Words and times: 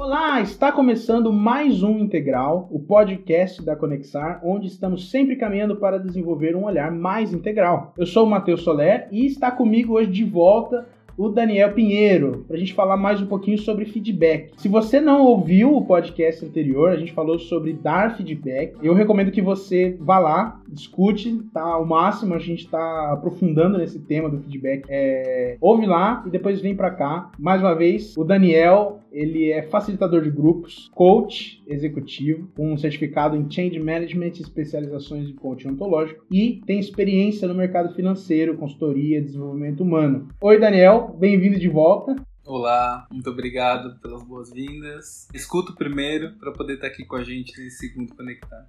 Olá, 0.00 0.40
está 0.40 0.70
começando 0.70 1.32
mais 1.32 1.82
um 1.82 1.98
Integral, 1.98 2.68
o 2.70 2.78
podcast 2.78 3.60
da 3.60 3.74
Conexar, 3.74 4.40
onde 4.44 4.68
estamos 4.68 5.10
sempre 5.10 5.34
caminhando 5.34 5.74
para 5.74 5.98
desenvolver 5.98 6.54
um 6.54 6.66
olhar 6.66 6.92
mais 6.92 7.34
integral. 7.34 7.92
Eu 7.98 8.06
sou 8.06 8.24
o 8.24 8.30
Matheus 8.30 8.62
Soler 8.62 9.08
e 9.10 9.26
está 9.26 9.50
comigo 9.50 9.94
hoje 9.94 10.08
de 10.12 10.24
volta 10.24 10.86
o 11.18 11.28
Daniel 11.28 11.72
Pinheiro, 11.72 12.44
para 12.46 12.56
a 12.56 12.58
gente 12.58 12.72
falar 12.72 12.96
mais 12.96 13.20
um 13.20 13.26
pouquinho 13.26 13.58
sobre 13.58 13.84
feedback. 13.84 14.52
Se 14.56 14.68
você 14.68 15.00
não 15.00 15.26
ouviu 15.26 15.74
o 15.74 15.84
podcast 15.84 16.44
anterior, 16.44 16.90
a 16.90 16.96
gente 16.96 17.12
falou 17.12 17.40
sobre 17.40 17.72
dar 17.72 18.16
feedback. 18.16 18.76
Eu 18.80 18.94
recomendo 18.94 19.32
que 19.32 19.42
você 19.42 19.96
vá 19.98 20.20
lá, 20.20 20.62
discute, 20.68 21.42
tá 21.52 21.60
ao 21.60 21.84
máximo, 21.84 22.34
a 22.34 22.38
gente 22.38 22.64
está 22.64 23.12
aprofundando 23.12 23.78
nesse 23.78 23.98
tema 23.98 24.28
do 24.28 24.38
feedback. 24.38 24.84
É, 24.88 25.56
ouve 25.60 25.86
lá 25.86 26.22
e 26.24 26.30
depois 26.30 26.60
vem 26.60 26.76
para 26.76 26.92
cá. 26.92 27.32
Mais 27.36 27.60
uma 27.60 27.74
vez, 27.74 28.16
o 28.16 28.22
Daniel, 28.22 29.00
ele 29.10 29.50
é 29.50 29.62
facilitador 29.62 30.22
de 30.22 30.30
grupos, 30.30 30.88
coach 30.94 31.62
executivo, 31.66 32.48
com 32.56 32.72
um 32.72 32.76
certificado 32.76 33.36
em 33.36 33.50
Change 33.50 33.80
Management 33.80 34.32
e 34.38 34.42
especializações 34.42 35.26
de 35.26 35.34
coaching 35.34 35.70
ontológico 35.70 36.24
e 36.30 36.60
tem 36.64 36.78
experiência 36.78 37.48
no 37.48 37.54
mercado 37.54 37.92
financeiro, 37.94 38.56
consultoria, 38.56 39.20
desenvolvimento 39.20 39.82
humano. 39.82 40.28
Oi, 40.40 40.58
Daniel, 40.58 41.07
bem-vindo 41.16 41.58
de 41.58 41.68
volta. 41.68 42.14
Olá, 42.44 43.06
muito 43.10 43.28
obrigado 43.30 43.98
pelas 44.00 44.22
boas-vindas. 44.22 45.28
Escuto 45.34 45.74
primeiro 45.74 46.32
para 46.38 46.52
poder 46.52 46.74
estar 46.74 46.86
aqui 46.88 47.04
com 47.04 47.16
a 47.16 47.24
gente 47.24 47.58
nesse 47.60 47.88
segundo 47.88 48.14
conectar. 48.14 48.68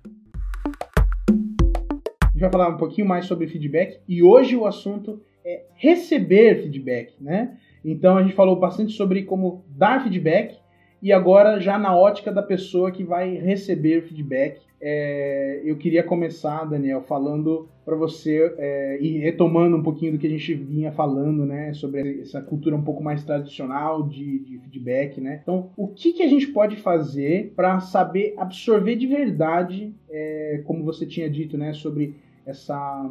A 1.29 2.27
gente 2.31 2.41
vai 2.41 2.51
falar 2.51 2.69
um 2.69 2.77
pouquinho 2.77 3.07
mais 3.07 3.25
sobre 3.25 3.47
feedback 3.47 3.99
e 4.07 4.23
hoje 4.23 4.55
o 4.55 4.65
assunto 4.65 5.21
é 5.43 5.65
receber 5.75 6.61
feedback, 6.63 7.15
né? 7.21 7.57
Então 7.83 8.17
a 8.17 8.23
gente 8.23 8.35
falou 8.35 8.59
bastante 8.59 8.93
sobre 8.93 9.23
como 9.23 9.65
dar 9.69 10.01
feedback 10.01 10.57
e 11.01 11.11
agora 11.11 11.59
já 11.59 11.77
na 11.77 11.95
ótica 11.95 12.31
da 12.31 12.41
pessoa 12.41 12.91
que 12.91 13.03
vai 13.03 13.35
receber 13.35 14.03
feedback. 14.03 14.61
É, 14.81 15.61
eu 15.65 15.75
queria 15.75 16.01
começar, 16.01 16.63
Daniel, 16.63 17.01
falando 17.01 17.67
para 17.83 17.97
você 17.97 18.53
é, 18.57 18.97
e 19.01 19.17
retomando 19.17 19.75
um 19.75 19.83
pouquinho 19.83 20.13
do 20.13 20.17
que 20.17 20.27
a 20.27 20.29
gente 20.29 20.53
vinha 20.53 20.91
falando, 20.91 21.45
né, 21.45 21.73
sobre 21.73 22.21
essa 22.21 22.41
cultura 22.41 22.75
um 22.75 22.83
pouco 22.83 23.03
mais 23.03 23.23
tradicional 23.23 24.07
de, 24.07 24.39
de 24.39 24.57
feedback, 24.59 25.19
né. 25.19 25.39
Então, 25.41 25.69
o 25.75 25.87
que, 25.87 26.13
que 26.13 26.23
a 26.23 26.27
gente 26.27 26.47
pode 26.47 26.77
fazer 26.77 27.51
para 27.55 27.79
saber 27.81 28.35
absorver 28.37 28.95
de 28.95 29.07
verdade, 29.07 29.93
é, 30.09 30.61
como 30.63 30.85
você 30.85 31.05
tinha 31.05 31.29
dito, 31.29 31.57
né, 31.57 31.73
sobre 31.73 32.15
essa 32.45 33.05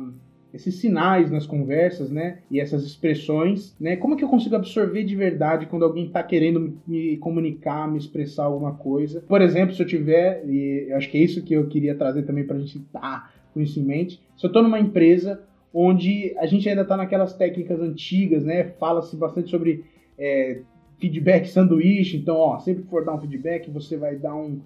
esses 0.52 0.76
sinais 0.76 1.30
nas 1.30 1.46
conversas, 1.46 2.10
né? 2.10 2.38
E 2.50 2.60
essas 2.60 2.84
expressões, 2.84 3.76
né? 3.78 3.96
Como 3.96 4.14
é 4.14 4.16
que 4.16 4.24
eu 4.24 4.28
consigo 4.28 4.56
absorver 4.56 5.04
de 5.04 5.14
verdade 5.14 5.66
quando 5.66 5.84
alguém 5.84 6.06
está 6.06 6.22
querendo 6.22 6.78
me 6.86 7.16
comunicar, 7.18 7.90
me 7.90 7.98
expressar 7.98 8.44
alguma 8.44 8.74
coisa? 8.74 9.20
Por 9.20 9.42
exemplo, 9.42 9.74
se 9.74 9.82
eu 9.82 9.86
tiver, 9.86 10.42
e 10.46 10.86
eu 10.88 10.96
acho 10.96 11.10
que 11.10 11.18
é 11.18 11.22
isso 11.22 11.44
que 11.44 11.54
eu 11.54 11.66
queria 11.68 11.94
trazer 11.94 12.22
também 12.22 12.44
para 12.44 12.56
a 12.56 12.60
gente 12.60 12.78
estar 12.78 13.34
com 13.52 13.60
isso 13.60 13.78
em 13.78 13.84
mente. 13.84 14.20
Se 14.36 14.46
eu 14.46 14.48
estou 14.48 14.62
numa 14.62 14.80
empresa 14.80 15.42
onde 15.72 16.34
a 16.38 16.46
gente 16.46 16.68
ainda 16.68 16.82
está 16.82 16.96
naquelas 16.96 17.34
técnicas 17.34 17.80
antigas, 17.80 18.44
né? 18.44 18.64
Fala-se 18.78 19.14
bastante 19.16 19.50
sobre 19.50 19.84
é, 20.18 20.60
feedback 20.98 21.46
sanduíche. 21.46 22.16
Então, 22.16 22.36
ó, 22.36 22.58
sempre 22.58 22.82
que 22.82 22.90
for 22.90 23.04
dar 23.04 23.14
um 23.14 23.20
feedback, 23.20 23.70
você 23.70 23.96
vai 23.96 24.16
dar 24.16 24.34
um 24.34 24.60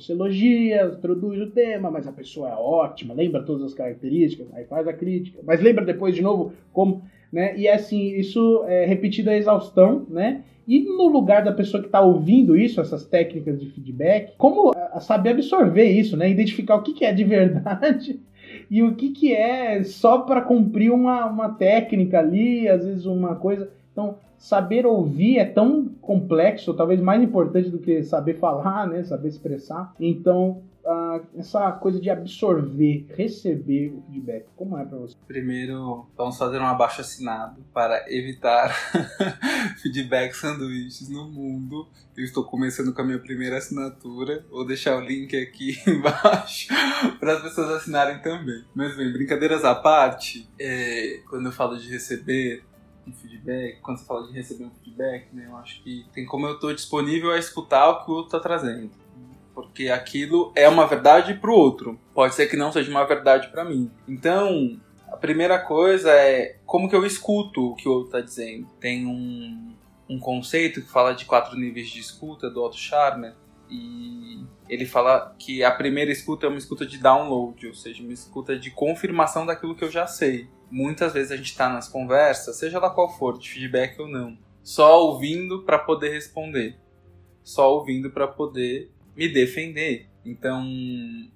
você 0.00 0.12
elogia, 0.12 0.88
produz 1.00 1.40
o 1.40 1.50
tema, 1.50 1.90
mas 1.90 2.06
a 2.06 2.12
pessoa 2.12 2.48
é 2.48 2.54
ótima, 2.54 3.14
lembra 3.14 3.42
todas 3.42 3.62
as 3.62 3.74
características, 3.74 4.46
aí 4.54 4.64
faz 4.64 4.86
a 4.86 4.92
crítica, 4.92 5.40
mas 5.42 5.60
lembra 5.60 5.84
depois 5.84 6.14
de 6.14 6.22
novo 6.22 6.52
como, 6.72 7.02
né? 7.32 7.56
E 7.56 7.66
é 7.66 7.74
assim, 7.74 8.14
isso 8.14 8.64
é 8.66 8.84
repetido 8.84 9.30
a 9.30 9.36
exaustão, 9.36 10.06
né? 10.08 10.42
E 10.66 10.80
no 10.80 11.08
lugar 11.08 11.42
da 11.42 11.52
pessoa 11.52 11.82
que 11.82 11.88
está 11.88 12.00
ouvindo 12.00 12.56
isso, 12.56 12.80
essas 12.80 13.06
técnicas 13.06 13.58
de 13.58 13.70
feedback, 13.70 14.34
como 14.36 14.72
saber 15.00 15.30
absorver 15.30 15.90
isso, 15.90 16.16
né? 16.16 16.30
Identificar 16.30 16.76
o 16.76 16.82
que, 16.82 16.92
que 16.92 17.04
é 17.04 17.12
de 17.12 17.24
verdade 17.24 18.20
e 18.70 18.82
o 18.82 18.94
que, 18.94 19.10
que 19.10 19.34
é 19.34 19.82
só 19.82 20.18
para 20.18 20.42
cumprir 20.42 20.90
uma, 20.92 21.26
uma 21.26 21.48
técnica 21.50 22.18
ali, 22.18 22.68
às 22.68 22.84
vezes 22.84 23.06
uma 23.06 23.34
coisa. 23.34 23.70
Então, 23.98 24.16
saber 24.38 24.86
ouvir 24.86 25.38
é 25.38 25.44
tão 25.44 25.86
complexo, 26.00 26.72
talvez 26.72 27.00
mais 27.00 27.20
importante 27.20 27.68
do 27.68 27.80
que 27.80 28.00
saber 28.04 28.34
falar, 28.34 28.86
né? 28.86 29.02
Saber 29.02 29.26
expressar. 29.26 29.92
Então, 29.98 30.62
uh, 30.84 31.20
essa 31.36 31.72
coisa 31.72 32.00
de 32.00 32.08
absorver, 32.08 33.06
receber 33.16 33.88
o 33.88 34.00
feedback, 34.02 34.46
como 34.54 34.78
é 34.78 34.84
para 34.84 34.98
você? 34.98 35.16
Primeiro, 35.26 36.06
vamos 36.16 36.38
fazer 36.38 36.60
um 36.60 36.66
abaixo 36.66 37.00
assinado 37.00 37.60
para 37.74 38.04
evitar 38.06 38.72
feedback 39.82 40.32
sanduíches 40.32 41.08
no 41.08 41.28
mundo. 41.28 41.88
Eu 42.16 42.22
estou 42.22 42.44
começando 42.44 42.94
com 42.94 43.02
a 43.02 43.04
minha 43.04 43.18
primeira 43.18 43.58
assinatura. 43.58 44.46
Vou 44.48 44.64
deixar 44.64 44.96
o 44.96 45.00
link 45.00 45.36
aqui 45.36 45.76
embaixo 45.90 46.68
para 47.18 47.32
as 47.32 47.42
pessoas 47.42 47.70
assinarem 47.70 48.22
também. 48.22 48.62
Mas 48.72 48.96
bem, 48.96 49.12
brincadeiras 49.12 49.64
à 49.64 49.74
parte, 49.74 50.48
é, 50.56 51.20
quando 51.28 51.46
eu 51.46 51.52
falo 51.52 51.76
de 51.76 51.90
receber, 51.90 52.62
um 53.08 53.12
feedback, 53.12 53.80
quando 53.80 53.98
você 53.98 54.04
fala 54.04 54.26
de 54.26 54.32
receber 54.32 54.64
um 54.64 54.70
feedback, 54.70 55.28
né, 55.32 55.46
eu 55.48 55.56
acho 55.56 55.82
que 55.82 56.06
tem 56.12 56.26
como 56.26 56.46
eu 56.46 56.54
estou 56.54 56.74
disponível 56.74 57.32
a 57.32 57.38
escutar 57.38 57.88
o 57.88 58.04
que 58.04 58.10
o 58.10 58.14
outro 58.14 58.36
está 58.36 58.40
trazendo. 58.40 58.90
Porque 59.54 59.88
aquilo 59.88 60.52
é 60.54 60.68
uma 60.68 60.86
verdade 60.86 61.34
para 61.34 61.50
o 61.50 61.54
outro. 61.54 61.98
Pode 62.14 62.34
ser 62.34 62.46
que 62.46 62.56
não 62.56 62.70
seja 62.70 62.90
uma 62.90 63.04
verdade 63.04 63.48
para 63.48 63.64
mim. 63.64 63.90
Então, 64.06 64.78
a 65.08 65.16
primeira 65.16 65.58
coisa 65.58 66.12
é 66.12 66.58
como 66.64 66.88
que 66.88 66.94
eu 66.94 67.04
escuto 67.04 67.72
o 67.72 67.74
que 67.74 67.88
o 67.88 67.92
outro 67.92 68.06
está 68.06 68.20
dizendo. 68.20 68.68
Tem 68.78 69.04
um, 69.04 69.74
um 70.08 70.18
conceito 70.18 70.80
que 70.80 70.88
fala 70.88 71.12
de 71.12 71.24
quatro 71.24 71.56
níveis 71.58 71.88
de 71.88 71.98
escuta 71.98 72.48
do 72.48 72.62
Otto 72.62 72.76
Scharmer 72.76 73.34
e 73.70 74.44
ele 74.68 74.84
fala 74.84 75.34
que 75.38 75.64
a 75.64 75.70
primeira 75.70 76.10
escuta 76.10 76.46
é 76.46 76.48
uma 76.48 76.58
escuta 76.58 76.86
de 76.86 76.98
download, 76.98 77.66
ou 77.66 77.74
seja, 77.74 78.02
uma 78.02 78.12
escuta 78.12 78.58
de 78.58 78.70
confirmação 78.70 79.46
daquilo 79.46 79.74
que 79.74 79.84
eu 79.84 79.90
já 79.90 80.06
sei. 80.06 80.48
Muitas 80.70 81.14
vezes 81.14 81.32
a 81.32 81.36
gente 81.36 81.50
está 81.50 81.68
nas 81.68 81.88
conversas, 81.88 82.56
seja 82.56 82.78
lá 82.78 82.90
qual 82.90 83.08
for, 83.16 83.38
de 83.38 83.48
feedback 83.48 83.98
ou 83.98 84.06
não, 84.06 84.36
só 84.62 85.02
ouvindo 85.02 85.62
para 85.62 85.78
poder 85.78 86.10
responder, 86.10 86.78
só 87.42 87.72
ouvindo 87.72 88.10
para 88.10 88.28
poder 88.28 88.90
me 89.16 89.28
defender. 89.28 90.08
Então, 90.24 90.62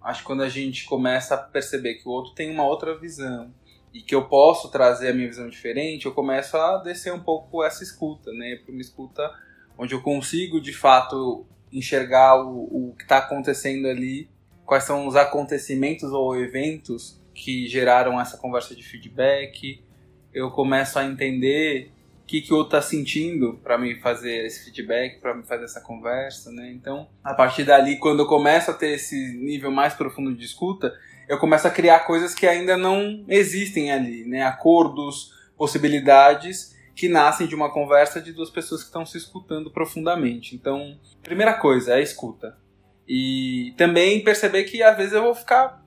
acho 0.02 0.20
que 0.20 0.26
quando 0.26 0.42
a 0.42 0.48
gente 0.48 0.84
começa 0.84 1.34
a 1.34 1.38
perceber 1.38 1.94
que 1.94 2.06
o 2.06 2.12
outro 2.12 2.34
tem 2.34 2.50
uma 2.50 2.66
outra 2.66 2.98
visão 2.98 3.52
e 3.94 4.02
que 4.02 4.14
eu 4.14 4.28
posso 4.28 4.70
trazer 4.70 5.08
a 5.08 5.14
minha 5.14 5.28
visão 5.28 5.48
diferente, 5.48 6.04
eu 6.04 6.12
começo 6.12 6.56
a 6.58 6.76
descer 6.78 7.12
um 7.12 7.20
pouco 7.20 7.64
essa 7.64 7.82
escuta, 7.82 8.30
né, 8.32 8.56
para 8.56 8.72
uma 8.72 8.80
escuta 8.82 9.30
onde 9.78 9.94
eu 9.94 10.02
consigo 10.02 10.60
de 10.60 10.74
fato 10.74 11.46
enxergar 11.72 12.36
o, 12.36 12.90
o 12.90 12.94
que 12.96 13.04
está 13.04 13.18
acontecendo 13.18 13.88
ali, 13.88 14.28
quais 14.64 14.84
são 14.84 15.06
os 15.06 15.16
acontecimentos 15.16 16.12
ou 16.12 16.36
eventos 16.36 17.20
que 17.34 17.66
geraram 17.66 18.20
essa 18.20 18.36
conversa 18.36 18.74
de 18.74 18.82
feedback. 18.82 19.82
Eu 20.32 20.50
começo 20.50 20.98
a 20.98 21.04
entender 21.04 21.90
o 22.22 22.26
que, 22.26 22.40
que 22.40 22.52
o 22.52 22.56
outro 22.56 22.78
está 22.78 22.88
sentindo 22.88 23.60
para 23.62 23.76
me 23.76 23.96
fazer 23.96 24.46
esse 24.46 24.64
feedback, 24.64 25.20
para 25.20 25.34
me 25.34 25.42
fazer 25.42 25.64
essa 25.64 25.80
conversa, 25.80 26.50
né? 26.52 26.70
Então, 26.70 27.08
a 27.22 27.34
partir 27.34 27.64
dali, 27.64 27.96
quando 27.96 28.20
eu 28.20 28.26
começo 28.26 28.70
a 28.70 28.74
ter 28.74 28.92
esse 28.92 29.16
nível 29.36 29.70
mais 29.70 29.94
profundo 29.94 30.34
de 30.34 30.44
escuta, 30.44 30.94
eu 31.28 31.38
começo 31.38 31.66
a 31.66 31.70
criar 31.70 32.00
coisas 32.00 32.34
que 32.34 32.46
ainda 32.46 32.76
não 32.76 33.24
existem 33.28 33.90
ali, 33.90 34.24
né? 34.24 34.42
Acordos, 34.42 35.32
possibilidades 35.56 36.71
que 36.94 37.08
nascem 37.08 37.46
de 37.46 37.54
uma 37.54 37.72
conversa 37.72 38.20
de 38.20 38.32
duas 38.32 38.50
pessoas 38.50 38.82
que 38.82 38.88
estão 38.88 39.06
se 39.06 39.16
escutando 39.16 39.70
profundamente. 39.70 40.54
Então, 40.54 40.98
primeira 41.22 41.54
coisa 41.54 41.92
é 41.92 41.96
a 41.96 42.00
escuta. 42.00 42.56
E 43.08 43.74
também 43.76 44.22
perceber 44.22 44.64
que 44.64 44.82
às 44.82 44.96
vezes 44.96 45.12
eu 45.12 45.22
vou 45.22 45.34
ficar 45.34 45.82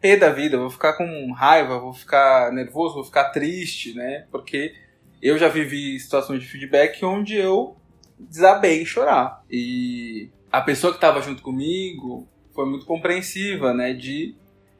pé 0.00 0.16
da 0.16 0.30
vida, 0.30 0.56
vou 0.56 0.70
ficar 0.70 0.94
com 0.94 1.32
raiva, 1.32 1.78
vou 1.78 1.92
ficar 1.92 2.52
nervoso, 2.52 2.94
vou 2.94 3.04
ficar 3.04 3.30
triste, 3.30 3.94
né? 3.94 4.26
Porque 4.30 4.74
eu 5.20 5.36
já 5.38 5.48
vivi 5.48 5.98
situações 5.98 6.40
de 6.40 6.48
feedback 6.48 7.04
onde 7.04 7.34
eu 7.34 7.76
desabei 8.18 8.82
em 8.82 8.86
chorar. 8.86 9.42
E 9.50 10.30
a 10.50 10.60
pessoa 10.60 10.92
que 10.92 10.98
estava 10.98 11.20
junto 11.20 11.42
comigo 11.42 12.28
foi 12.54 12.66
muito 12.66 12.86
compreensiva, 12.86 13.74
né? 13.74 13.92
De 13.92 14.34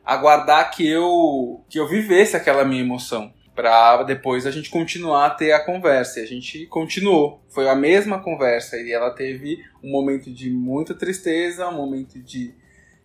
aguardar 0.05 0.71
que 0.71 0.89
eu 0.89 1.65
que 1.69 1.79
eu 1.79 1.89
vivesse 1.89 2.37
aquela 2.37 2.65
minha 2.65 2.81
emoção 2.83 3.35
para 3.57 4.03
depois 4.03 4.47
a 4.47 4.51
gente 4.51 4.71
continuar 4.71 5.27
a 5.27 5.31
ter 5.31 5.53
a 5.53 5.65
conversa. 5.65 6.21
E 6.21 6.23
a 6.23 6.27
gente 6.27 6.67
continuou. 6.67 7.41
Foi 7.49 7.69
a 7.69 7.75
mesma 7.75 8.23
conversa 8.23 8.77
e 8.77 8.93
ela 8.93 9.11
teve 9.11 9.65
um 9.83 9.91
momento 9.91 10.31
de 10.31 10.51
muita 10.51 10.95
tristeza, 10.95 11.67
um 11.69 11.75
momento 11.75 12.21
de 12.23 12.55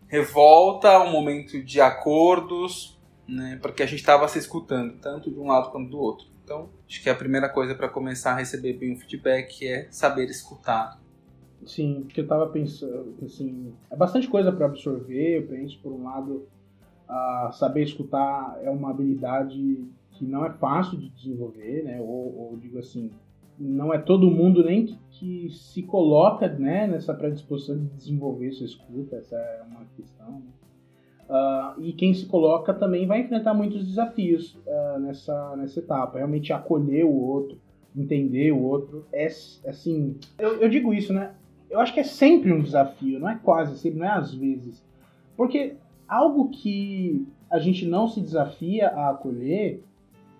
revolta, 0.07 0.99
um 0.99 1.09
momento 1.09 1.63
de 1.63 1.79
acordos, 1.79 2.99
né? 3.25 3.57
Porque 3.61 3.81
a 3.81 3.85
gente 3.85 3.99
estava 3.99 4.27
se 4.27 4.37
escutando, 4.37 4.99
tanto 4.99 5.31
de 5.31 5.39
um 5.39 5.47
lado 5.47 5.71
quanto 5.71 5.89
do 5.89 5.97
outro. 5.97 6.27
Então, 6.43 6.69
acho 6.85 7.01
que 7.01 7.09
a 7.09 7.15
primeira 7.15 7.47
coisa 7.47 7.73
para 7.73 7.87
começar 7.87 8.33
a 8.33 8.35
receber 8.35 8.73
bem 8.73 8.93
o 8.93 8.97
feedback 8.97 9.65
é 9.65 9.87
saber 9.89 10.25
escutar. 10.25 10.99
Sim, 11.65 12.01
porque 12.03 12.19
eu 12.19 12.23
estava 12.23 12.47
pensando, 12.47 13.15
assim, 13.23 13.73
é 13.89 13.95
bastante 13.95 14.27
coisa 14.27 14.51
para 14.51 14.65
absorver. 14.65 15.37
Eu 15.37 15.47
penso, 15.47 15.79
por 15.81 15.93
um 15.93 16.03
lado, 16.03 16.45
uh, 17.07 17.53
saber 17.53 17.83
escutar 17.83 18.59
é 18.61 18.69
uma 18.69 18.89
habilidade 18.89 19.87
que 20.11 20.25
não 20.25 20.45
é 20.45 20.51
fácil 20.51 20.97
de 20.97 21.09
desenvolver, 21.09 21.83
né? 21.83 21.99
Ou, 21.99 22.51
ou 22.51 22.57
digo 22.57 22.77
assim, 22.79 23.11
não 23.57 23.93
é 23.93 23.97
todo 23.97 24.29
mundo 24.31 24.63
nem 24.63 24.85
que, 24.85 24.97
que 25.11 25.49
se 25.51 25.83
coloca 25.83 26.47
né, 26.47 26.87
nessa 26.87 27.13
predisposição 27.13 27.77
de 27.77 27.85
desenvolver 27.95 28.51
sua 28.51 28.65
escuta, 28.65 29.17
essa 29.17 29.35
é 29.35 29.63
uma 29.67 29.85
questão. 29.95 30.31
Né? 30.31 30.51
Uh, 31.29 31.81
e 31.81 31.93
quem 31.93 32.13
se 32.13 32.25
coloca 32.25 32.73
também 32.73 33.07
vai 33.07 33.21
enfrentar 33.21 33.53
muitos 33.53 33.85
desafios 33.85 34.55
uh, 34.65 34.99
nessa, 34.99 35.55
nessa 35.55 35.79
etapa. 35.79 36.17
Realmente 36.17 36.51
acolher 36.51 37.05
o 37.05 37.13
outro, 37.13 37.57
entender 37.95 38.51
o 38.51 38.61
outro. 38.61 39.05
É 39.13 39.27
assim. 39.27 40.17
Eu, 40.37 40.61
eu, 40.61 40.67
digo 40.67 40.93
isso, 40.93 41.13
né? 41.13 41.31
Eu 41.69 41.79
acho 41.79 41.93
que 41.93 42.01
é 42.01 42.03
sempre 42.03 42.51
um 42.51 42.61
desafio, 42.61 43.17
não 43.17 43.29
é 43.29 43.39
quase 43.41 43.77
sempre, 43.77 43.99
não 43.99 44.07
é 44.07 44.09
às 44.09 44.33
vezes. 44.33 44.83
Porque 45.37 45.75
algo 46.05 46.49
que 46.49 47.25
a 47.49 47.59
gente 47.59 47.85
não 47.85 48.09
se 48.09 48.19
desafia 48.19 48.89
a 48.89 49.11
acolher 49.11 49.81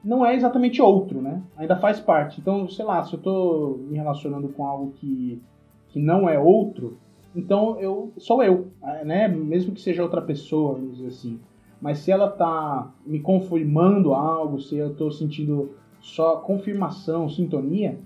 não 0.03 0.25
é 0.25 0.36
exatamente 0.36 0.81
outro, 0.81 1.21
né? 1.21 1.42
Ainda 1.56 1.75
faz 1.75 2.00
parte. 2.00 2.39
Então, 2.39 2.68
sei 2.68 2.83
lá, 2.86 3.03
se 3.03 3.13
eu 3.13 3.19
tô 3.19 3.80
me 3.88 3.98
relacionando 3.98 4.50
com 4.50 4.65
algo 4.65 4.92
que, 4.94 5.42
que 5.89 6.00
não 6.00 6.27
é 6.27 6.39
outro, 6.39 6.98
então 7.36 7.80
eu 7.80 8.12
sou 8.18 8.44
eu, 8.44 8.68
né? 9.06 9.27
Mesmo 9.27 9.74
que 9.74 9.81
seja 9.81 10.03
outra 10.03 10.21
pessoa, 10.21 10.74
vamos 10.74 10.98
dizer 10.98 11.07
assim. 11.07 11.39
Mas 11.80 12.00
se 12.00 12.12
ela 12.12 12.30
tá 12.30 12.92
me 13.06 13.19
confirmando 13.19 14.13
algo, 14.13 14.59
se 14.59 14.75
eu 14.77 14.92
estou 14.92 15.12
sentindo 15.12 15.71
só 16.00 16.38
confirmação, 16.38 17.30
sintonia, 17.30 17.98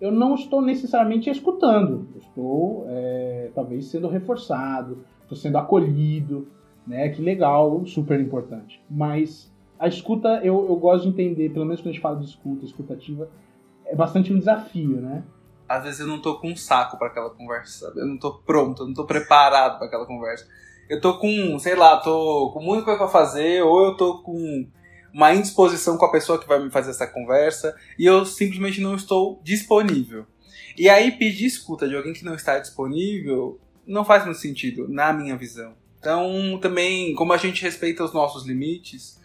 eu 0.00 0.12
não 0.12 0.34
estou 0.34 0.60
necessariamente 0.60 1.30
escutando. 1.30 2.08
Eu 2.14 2.20
estou 2.20 2.84
é, 2.88 3.50
talvez 3.54 3.86
sendo 3.86 4.08
reforçado, 4.08 4.98
estou 5.22 5.36
sendo 5.36 5.56
acolhido, 5.56 6.48
né? 6.86 7.08
Que 7.08 7.22
legal, 7.22 7.84
super 7.86 8.20
importante. 8.20 8.82
Mas 8.90 9.53
a 9.78 9.88
escuta 9.88 10.40
eu, 10.42 10.66
eu 10.68 10.76
gosto 10.76 11.04
de 11.04 11.08
entender, 11.08 11.50
pelo 11.50 11.64
menos 11.64 11.80
quando 11.80 11.90
a 11.90 11.92
gente 11.92 12.02
fala 12.02 12.18
de 12.18 12.26
escuta, 12.26 12.64
escutativa, 12.64 13.28
é 13.84 13.94
bastante 13.94 14.32
um 14.32 14.38
desafio, 14.38 15.00
né? 15.00 15.22
às 15.68 15.84
vezes 15.84 16.00
eu 16.00 16.06
não 16.06 16.20
tô 16.20 16.38
com 16.38 16.50
um 16.50 16.56
saco 16.56 16.98
para 16.98 17.08
aquela 17.08 17.30
conversa, 17.30 17.86
sabe? 17.86 18.00
Eu 18.00 18.06
não 18.06 18.18
tô 18.18 18.34
pronto, 18.34 18.82
eu 18.82 18.86
não 18.86 18.94
tô 18.94 19.04
preparado 19.04 19.78
para 19.78 19.86
aquela 19.86 20.06
conversa. 20.06 20.46
Eu 20.88 21.00
tô 21.00 21.18
com, 21.18 21.58
sei 21.58 21.74
lá, 21.74 21.96
tô 21.96 22.50
com 22.52 22.60
muita 22.60 22.84
coisa 22.84 22.98
pra 22.98 23.08
fazer, 23.08 23.62
ou 23.62 23.86
eu 23.86 23.96
tô 23.96 24.18
com 24.22 24.66
uma 25.12 25.34
indisposição 25.34 25.96
com 25.96 26.04
a 26.04 26.12
pessoa 26.12 26.38
que 26.38 26.48
vai 26.48 26.62
me 26.62 26.70
fazer 26.70 26.90
essa 26.90 27.06
conversa, 27.06 27.74
e 27.98 28.04
eu 28.04 28.26
simplesmente 28.26 28.80
não 28.80 28.94
estou 28.94 29.40
disponível. 29.42 30.26
E 30.76 30.88
aí 30.88 31.12
pedir 31.12 31.46
escuta 31.46 31.88
de 31.88 31.96
alguém 31.96 32.12
que 32.12 32.24
não 32.24 32.34
está 32.34 32.58
disponível 32.58 33.58
não 33.86 34.04
faz 34.04 34.24
muito 34.24 34.38
sentido, 34.38 34.88
na 34.88 35.12
minha 35.12 35.36
visão. 35.36 35.74
Então, 35.98 36.58
também, 36.60 37.14
como 37.14 37.32
a 37.32 37.36
gente 37.36 37.62
respeita 37.62 38.04
os 38.04 38.12
nossos 38.12 38.44
limites, 38.44 39.18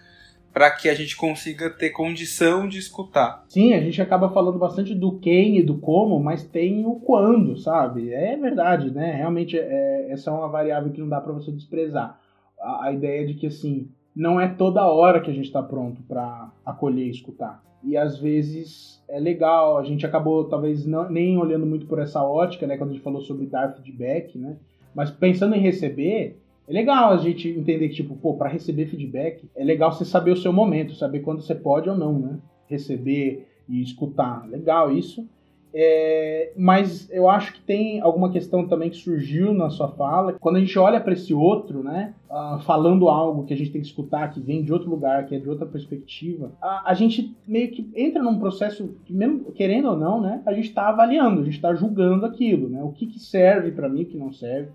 para 0.53 0.71
que 0.71 0.89
a 0.89 0.93
gente 0.93 1.15
consiga 1.15 1.69
ter 1.69 1.91
condição 1.91 2.67
de 2.67 2.79
escutar. 2.79 3.45
Sim, 3.47 3.73
a 3.73 3.79
gente 3.79 4.01
acaba 4.01 4.29
falando 4.29 4.57
bastante 4.57 4.95
do 4.95 5.19
quem 5.19 5.57
e 5.57 5.63
do 5.63 5.77
como, 5.77 6.19
mas 6.19 6.43
tem 6.43 6.85
o 6.85 6.95
quando, 6.95 7.57
sabe? 7.57 8.11
É 8.11 8.35
verdade, 8.35 8.91
né? 8.91 9.13
Realmente 9.15 9.57
é, 9.57 10.11
essa 10.11 10.29
é 10.29 10.33
uma 10.33 10.47
variável 10.47 10.91
que 10.91 10.99
não 10.99 11.09
dá 11.09 11.21
para 11.21 11.33
você 11.33 11.51
desprezar. 11.51 12.19
A, 12.59 12.87
a, 12.87 12.91
ideia 12.91 13.25
de 13.25 13.35
que 13.35 13.47
assim 13.47 13.89
não 14.15 14.39
é 14.39 14.47
toda 14.47 14.85
hora 14.85 15.21
que 15.21 15.29
a 15.29 15.33
gente 15.33 15.45
está 15.45 15.63
pronto 15.63 16.01
para 16.03 16.51
acolher 16.65 17.05
e 17.05 17.11
escutar. 17.11 17.63
E 17.83 17.95
às 17.95 18.19
vezes 18.19 19.01
é 19.07 19.19
legal, 19.19 19.77
a 19.77 19.83
gente 19.83 20.05
acabou 20.05 20.43
talvez 20.43 20.85
não, 20.85 21.09
nem 21.09 21.37
olhando 21.37 21.65
muito 21.65 21.85
por 21.85 21.99
essa 21.99 22.21
ótica, 22.21 22.67
né? 22.67 22.75
Quando 22.75 22.89
a 22.89 22.93
gente 22.93 23.03
falou 23.03 23.21
sobre 23.21 23.45
dar 23.45 23.73
feedback, 23.73 24.37
né? 24.37 24.57
Mas 24.93 25.11
pensando 25.11 25.55
em 25.55 25.61
receber, 25.61 26.41
é 26.69 26.73
legal 26.73 27.11
a 27.11 27.17
gente 27.17 27.49
entender 27.49 27.89
que, 27.89 27.95
tipo, 27.95 28.15
pô, 28.15 28.35
para 28.35 28.47
receber 28.47 28.85
feedback, 28.85 29.49
é 29.55 29.63
legal 29.63 29.91
você 29.91 30.05
saber 30.05 30.31
o 30.31 30.37
seu 30.37 30.53
momento, 30.53 30.93
saber 30.93 31.21
quando 31.21 31.41
você 31.41 31.55
pode 31.55 31.89
ou 31.89 31.97
não, 31.97 32.19
né? 32.19 32.37
Receber 32.67 33.47
e 33.67 33.81
escutar. 33.81 34.47
Legal 34.47 34.95
isso. 34.95 35.27
É, 35.73 36.51
mas 36.55 37.09
eu 37.11 37.27
acho 37.27 37.53
que 37.53 37.61
tem 37.61 38.01
alguma 38.01 38.31
questão 38.31 38.67
também 38.67 38.91
que 38.91 38.97
surgiu 38.97 39.51
na 39.51 39.71
sua 39.71 39.87
fala. 39.87 40.33
Quando 40.33 40.57
a 40.57 40.59
gente 40.59 40.77
olha 40.77 41.01
para 41.01 41.13
esse 41.13 41.33
outro, 41.33 41.83
né, 41.83 42.13
uh, 42.29 42.59
falando 42.61 43.09
algo 43.09 43.45
que 43.45 43.53
a 43.53 43.57
gente 43.57 43.71
tem 43.71 43.81
que 43.81 43.87
escutar, 43.87 44.31
que 44.31 44.39
vem 44.39 44.63
de 44.63 44.71
outro 44.71 44.89
lugar, 44.89 45.25
que 45.25 45.35
é 45.35 45.39
de 45.39 45.49
outra 45.49 45.65
perspectiva, 45.65 46.51
a, 46.61 46.91
a 46.91 46.93
gente 46.93 47.35
meio 47.47 47.71
que 47.71 47.87
entra 47.95 48.21
num 48.21 48.39
processo 48.39 48.95
que, 49.05 49.13
mesmo 49.13 49.51
querendo 49.51 49.89
ou 49.89 49.97
não, 49.97 50.21
né, 50.21 50.41
a 50.45 50.53
gente 50.53 50.69
está 50.69 50.89
avaliando, 50.89 51.41
a 51.41 51.43
gente 51.43 51.55
está 51.55 51.73
julgando 51.75 52.25
aquilo, 52.25 52.67
né, 52.67 52.81
o 52.81 52.91
que, 52.91 53.05
que 53.05 53.19
serve 53.19 53.71
para 53.71 53.89
mim, 53.89 54.03
o 54.03 54.05
que 54.05 54.17
não 54.17 54.31
serve 54.31 54.69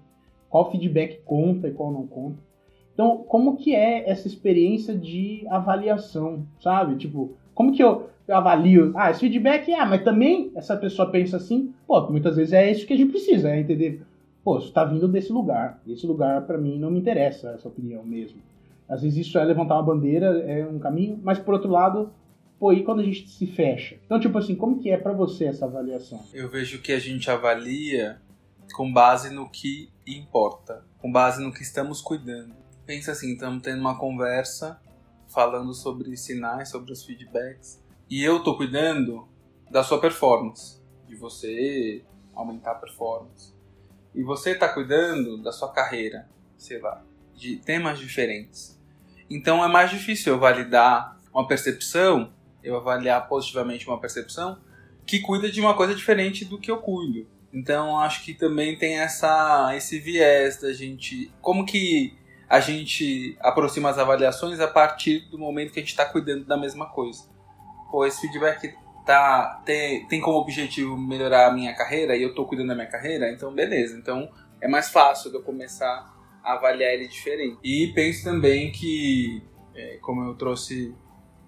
qual 0.55 0.71
feedback 0.71 1.21
conta 1.25 1.67
e 1.67 1.73
qual 1.73 1.91
não 1.91 2.07
conta. 2.07 2.39
Então, 2.93 3.25
como 3.27 3.57
que 3.57 3.75
é 3.75 4.09
essa 4.09 4.29
experiência 4.29 4.95
de 4.95 5.45
avaliação, 5.51 6.47
sabe? 6.61 6.95
Tipo, 6.95 7.37
como 7.53 7.73
que 7.73 7.83
eu, 7.83 8.09
eu 8.29 8.37
avalio? 8.37 8.93
Ah, 8.95 9.11
esse 9.11 9.19
feedback, 9.19 9.73
ah, 9.73 9.85
mas 9.85 10.05
também 10.05 10.53
essa 10.55 10.77
pessoa 10.77 11.11
pensa 11.11 11.39
assim, 11.39 11.75
pô, 11.89 12.09
muitas 12.09 12.37
vezes 12.37 12.53
é 12.53 12.71
isso 12.71 12.87
que 12.87 12.93
a 12.93 12.97
gente 12.97 13.11
precisa, 13.11 13.51
é 13.51 13.59
entender, 13.59 14.03
pô, 14.45 14.59
isso 14.59 14.73
tá 14.73 14.85
vindo 14.85 15.09
desse 15.09 15.33
lugar, 15.33 15.83
esse 15.89 16.07
lugar 16.07 16.43
para 16.43 16.57
mim 16.57 16.79
não 16.79 16.89
me 16.89 17.01
interessa 17.01 17.51
essa 17.51 17.67
opinião 17.67 18.05
mesmo. 18.05 18.39
Às 18.89 19.03
vezes 19.03 19.27
isso 19.27 19.37
é 19.37 19.43
levantar 19.43 19.75
uma 19.75 19.83
bandeira, 19.83 20.39
é 20.47 20.65
um 20.65 20.79
caminho, 20.79 21.19
mas 21.21 21.37
por 21.37 21.55
outro 21.55 21.69
lado, 21.69 22.13
pô, 22.61 22.73
e 22.73 22.85
quando 22.85 23.01
a 23.01 23.05
gente 23.05 23.29
se 23.29 23.45
fecha? 23.45 23.97
Então, 24.07 24.21
tipo 24.21 24.39
assim, 24.39 24.55
como 24.55 24.79
que 24.79 24.89
é 24.89 24.97
para 24.97 25.13
você 25.13 25.47
essa 25.47 25.65
avaliação? 25.65 26.21
Eu 26.33 26.49
vejo 26.49 26.81
que 26.81 26.93
a 26.93 26.99
gente 27.01 27.29
avalia 27.29 28.19
com 28.73 28.93
base 28.93 29.31
no 29.31 29.49
que 29.49 29.93
importa, 30.07 30.85
com 30.99 31.11
base 31.11 31.43
no 31.43 31.53
que 31.53 31.63
estamos 31.63 32.01
cuidando. 32.01 32.55
Pensa 32.87 33.13
assim, 33.13 33.33
estamos 33.33 33.63
tendo 33.63 33.81
uma 33.81 33.99
conversa 33.99 34.81
falando 35.29 35.75
sobre 35.75 36.17
sinais, 36.17 36.69
sobre 36.69 36.93
os 36.93 37.05
feedbacks, 37.05 37.83
e 38.09 38.23
eu 38.23 38.39
estou 38.39 38.57
cuidando 38.57 39.27
da 39.71 39.83
sua 39.83 40.01
performance, 40.01 40.81
de 41.07 41.17
você 41.17 42.05
aumentar 42.35 42.73
a 42.73 42.77
performance. 42.77 43.53
E 44.15 44.23
você 44.23 44.53
está 44.53 44.69
cuidando 44.69 45.43
da 45.43 45.51
sua 45.51 45.73
carreira, 45.73 46.29
sei 46.57 46.81
lá, 46.81 47.03
de 47.35 47.57
temas 47.57 47.99
diferentes. 47.99 48.81
Então 49.29 49.65
é 49.65 49.69
mais 49.69 49.91
difícil 49.91 50.35
eu 50.35 50.39
validar 50.39 51.19
uma 51.33 51.47
percepção, 51.49 52.33
eu 52.63 52.77
avaliar 52.77 53.27
positivamente 53.29 53.89
uma 53.89 54.01
percepção 54.01 54.59
que 55.05 55.21
cuida 55.21 55.51
de 55.51 55.61
uma 55.61 55.75
coisa 55.75 55.95
diferente 55.95 56.45
do 56.45 56.59
que 56.59 56.71
eu 56.71 56.79
cuido. 56.79 57.27
Então 57.55 57.97
acho 57.99 58.25
que 58.25 58.35
também 58.35 58.77
tem 58.77 58.99
essa 58.99 59.73
esse 59.77 60.01
viés 60.01 60.61
da 60.61 60.73
gente, 60.73 61.33
como 61.41 61.65
que 61.65 62.19
a 62.49 62.59
gente 62.59 63.37
aproxima 63.41 63.89
as 63.89 63.99
avaliações 63.99 64.59
a 64.59 64.67
partir 64.67 65.21
do 65.31 65.39
momento 65.39 65.73
que 65.73 65.79
a 65.79 65.83
gente 65.83 65.91
está 65.91 66.05
cuidando 66.05 66.45
da 66.45 66.57
mesma 66.57 66.87
coisa. 66.87 67.23
Pô, 67.91 68.05
esse 68.05 68.21
feedback 68.21 68.75
tá 69.07 69.63
tem, 69.65 70.07
tem 70.09 70.21
como 70.21 70.39
objetivo 70.39 70.97
melhorar 70.97 71.47
a 71.47 71.53
minha 71.53 71.73
carreira 71.75 72.17
e 72.17 72.23
eu 72.23 72.31
estou 72.31 72.45
cuidando 72.45 72.69
da 72.69 72.75
minha 72.75 72.89
carreira, 72.89 73.31
então 73.31 73.55
beleza. 73.55 73.97
Então 73.97 74.29
é 74.61 74.67
mais 74.67 74.91
fácil 74.91 75.31
de 75.31 75.37
eu 75.37 75.43
começar 75.43 76.13
a 76.43 76.55
avaliar 76.55 76.93
ele 76.93 77.07
diferente. 77.07 77.59
E 77.63 77.93
penso 77.95 78.25
também 78.25 78.73
que, 78.73 79.43
é, 79.75 79.99
como 80.03 80.25
eu 80.25 80.35
trouxe 80.35 80.93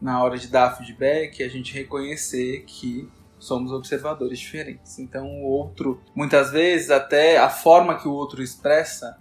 na 0.01 0.23
hora 0.23 0.39
de 0.39 0.49
dar 0.49 0.77
feedback, 0.77 1.43
a 1.43 1.49
gente 1.49 1.75
reconhecer 1.75 2.65
que 2.65 3.09
somos 3.39 3.73
observadores 3.73 4.39
diferentes. 4.39 4.99
Então, 4.99 5.27
o 5.27 5.45
outro, 5.45 6.01
muitas 6.15 6.51
vezes, 6.51 6.91
até 6.91 7.39
a 7.39 7.49
forma 7.49 7.99
que 7.99 8.09
o 8.09 8.13
outro 8.13 8.43
expressa, 8.43 9.19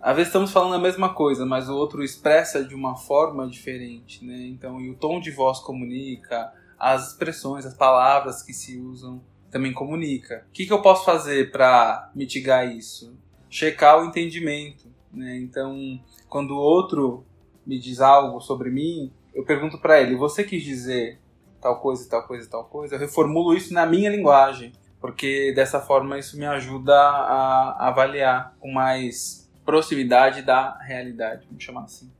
às 0.00 0.14
vezes 0.14 0.28
estamos 0.28 0.50
falando 0.50 0.74
a 0.74 0.78
mesma 0.78 1.12
coisa, 1.12 1.44
mas 1.44 1.68
o 1.68 1.76
outro 1.76 2.02
expressa 2.02 2.64
de 2.64 2.74
uma 2.74 2.96
forma 2.96 3.48
diferente, 3.48 4.24
né? 4.24 4.46
Então, 4.46 4.80
e 4.80 4.90
o 4.90 4.94
tom 4.94 5.20
de 5.20 5.30
voz 5.30 5.58
comunica, 5.58 6.52
as 6.78 7.08
expressões, 7.08 7.66
as 7.66 7.74
palavras 7.74 8.42
que 8.42 8.52
se 8.52 8.78
usam 8.78 9.20
também 9.50 9.72
comunica. 9.72 10.44
O 10.48 10.52
que, 10.52 10.66
que 10.66 10.72
eu 10.72 10.82
posso 10.82 11.04
fazer 11.04 11.50
para 11.50 12.10
mitigar 12.14 12.70
isso? 12.70 13.16
Checar 13.50 14.00
o 14.00 14.04
entendimento, 14.04 14.88
né? 15.12 15.36
Então, 15.38 16.00
quando 16.28 16.52
o 16.52 16.58
outro 16.58 17.24
me 17.66 17.78
diz 17.78 18.00
algo 18.00 18.40
sobre 18.40 18.70
mim, 18.70 19.12
eu 19.34 19.44
pergunto 19.44 19.78
para 19.78 20.00
ele: 20.00 20.16
você 20.16 20.44
quis 20.44 20.62
dizer 20.62 21.18
tal 21.60 21.80
coisa, 21.80 22.08
tal 22.08 22.26
coisa, 22.26 22.50
tal 22.50 22.64
coisa, 22.64 22.94
eu 22.94 22.98
reformulo 22.98 23.54
isso 23.54 23.72
na 23.74 23.86
minha 23.86 24.10
linguagem, 24.10 24.72
porque 25.00 25.52
dessa 25.54 25.80
forma 25.80 26.18
isso 26.18 26.38
me 26.38 26.46
ajuda 26.46 26.94
a, 26.94 27.88
avaliar 27.88 28.56
com 28.58 28.70
mais 28.70 29.50
proximidade 29.64 30.42
da 30.42 30.78
realidade, 30.78 31.46
vamos 31.46 31.62
chamar 31.62 31.84
assim. 31.84 32.10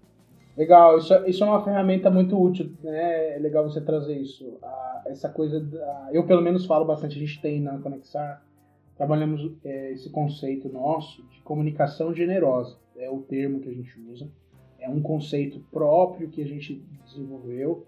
Legal, 0.56 0.98
isso, 0.98 1.14
isso 1.26 1.44
é 1.44 1.46
uma 1.46 1.62
ferramenta 1.62 2.10
muito 2.10 2.40
útil, 2.40 2.72
né? 2.82 3.36
É 3.36 3.38
legal 3.38 3.62
você 3.62 3.80
trazer 3.80 4.18
isso. 4.18 4.58
essa 5.06 5.28
coisa, 5.28 5.64
eu 6.12 6.26
pelo 6.26 6.42
menos 6.42 6.66
falo 6.66 6.84
bastante, 6.84 7.16
a 7.16 7.20
gente 7.20 7.40
tem 7.40 7.60
na 7.60 7.78
Conexar, 7.78 8.42
trabalhamos 8.96 9.52
é, 9.64 9.92
esse 9.92 10.10
conceito 10.10 10.68
nosso 10.68 11.22
de 11.28 11.40
comunicação 11.42 12.12
generosa, 12.12 12.76
é 12.96 13.08
o 13.08 13.18
termo 13.18 13.60
que 13.60 13.68
a 13.68 13.72
gente 13.72 13.98
usa. 14.10 14.28
É 14.80 14.88
um 14.88 15.00
conceito 15.00 15.60
próprio 15.70 16.28
que 16.28 16.42
a 16.42 16.46
gente 16.46 16.84
desenvolveu 17.04 17.86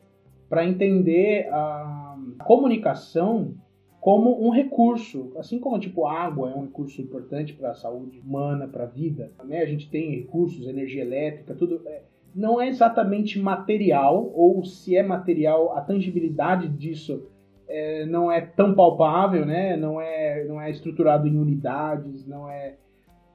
para 0.50 0.66
entender 0.66 1.48
a 1.52 2.18
comunicação 2.44 3.54
como 4.00 4.44
um 4.44 4.50
recurso, 4.50 5.32
assim 5.38 5.60
como 5.60 5.78
tipo 5.78 6.06
água 6.06 6.50
é 6.50 6.54
um 6.54 6.62
recurso 6.62 7.00
importante 7.00 7.52
para 7.52 7.70
a 7.70 7.74
saúde 7.74 8.18
humana, 8.18 8.66
para 8.66 8.84
a 8.84 8.88
vida, 8.88 9.30
né? 9.44 9.60
A 9.60 9.66
gente 9.66 9.88
tem 9.88 10.10
recursos, 10.10 10.66
energia 10.66 11.02
elétrica, 11.02 11.54
tudo 11.54 11.80
é, 11.86 12.02
não 12.34 12.60
é 12.60 12.68
exatamente 12.68 13.38
material 13.38 14.32
ou 14.34 14.64
se 14.64 14.96
é 14.96 15.02
material, 15.04 15.76
a 15.76 15.82
tangibilidade 15.82 16.66
disso 16.66 17.28
é, 17.68 18.04
não 18.06 18.32
é 18.32 18.40
tão 18.40 18.74
palpável, 18.74 19.46
né? 19.46 19.76
Não 19.76 20.00
é, 20.00 20.44
não 20.44 20.60
é 20.60 20.68
estruturado 20.68 21.28
em 21.28 21.38
unidades, 21.38 22.26
não 22.26 22.50
é 22.50 22.74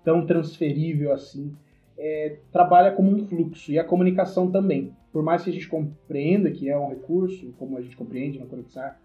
tão 0.03 0.25
transferível 0.25 1.13
assim. 1.13 1.55
É, 1.97 2.37
trabalha 2.51 2.91
como 2.91 3.09
um 3.11 3.25
fluxo 3.25 3.71
e 3.71 3.79
a 3.79 3.83
comunicação 3.83 4.51
também. 4.51 4.93
Por 5.11 5.23
mais 5.23 5.43
que 5.43 5.49
a 5.49 5.53
gente 5.53 5.67
compreenda 5.67 6.51
que 6.51 6.69
é 6.69 6.77
um 6.77 6.89
recurso, 6.89 7.53
como 7.57 7.77
a 7.77 7.81
gente 7.81 7.95
compreende 7.95 8.37
no 8.37 8.47
Conexar, 8.47 8.99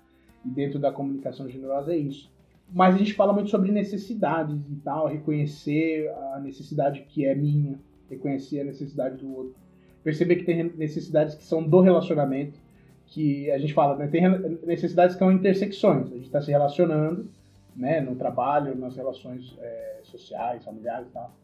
e 0.44 0.49
dentro 0.49 0.78
da 0.78 0.90
comunicação 0.90 1.49
generosa 1.49 1.92
é 1.92 1.97
isso. 1.97 2.30
Mas 2.73 2.94
a 2.94 2.99
gente 2.99 3.14
fala 3.14 3.32
muito 3.32 3.50
sobre 3.50 3.73
necessidades 3.73 4.56
e 4.70 4.76
tal, 4.76 5.06
reconhecer 5.06 6.09
a 6.32 6.40
necessidade 6.40 7.04
que 7.09 7.25
é 7.25 7.35
minha, 7.35 7.78
reconhecer 8.09 8.61
a 8.61 8.64
necessidade 8.64 9.16
do 9.16 9.35
outro. 9.35 9.54
Perceber 10.02 10.37
que 10.37 10.44
tem 10.44 10.64
necessidades 10.76 11.35
que 11.35 11.44
são 11.44 11.62
do 11.62 11.80
relacionamento, 11.80 12.59
que 13.06 13.50
a 13.50 13.59
gente 13.59 13.75
fala, 13.75 13.97
né, 13.97 14.06
tem 14.06 14.23
necessidades 14.64 15.16
que 15.16 15.18
são 15.18 15.32
intersecções. 15.32 16.06
A 16.06 16.14
gente 16.14 16.26
está 16.26 16.40
se 16.40 16.50
relacionando, 16.50 17.28
né, 17.75 18.00
no 18.00 18.14
trabalho, 18.14 18.76
nas 18.76 18.97
relações 18.97 19.56
é, 19.61 20.00
sociais, 20.04 20.64
familiares 20.64 21.09
e 21.09 21.11
tal. 21.11 21.35